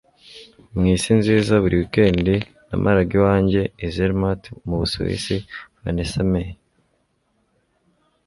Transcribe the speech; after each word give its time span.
mw'isi 0.75 1.11
nziza, 1.19 1.53
buri 1.63 1.75
wikendi 1.81 2.35
namaraga 2.67 3.11
iwanjye 3.19 3.61
i 3.85 3.87
zermatt 3.95 4.41
mu 4.67 4.75
busuwisi- 4.81 5.35
vanessa 5.81 6.19
mae 6.31 6.51